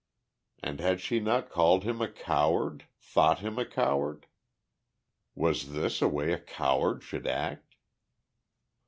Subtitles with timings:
[0.63, 4.25] And had she not called him a coward, thought him a coward?
[5.35, 7.75] Was this the way a coward should act?